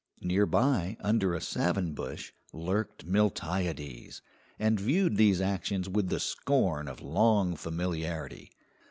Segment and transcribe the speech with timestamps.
[0.23, 4.21] Nearby, under a savin bush, lurked Miltiades,
[4.57, 8.49] and viewed these actions with the scorn of long familiarity.